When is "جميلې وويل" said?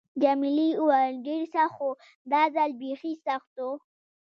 0.21-1.15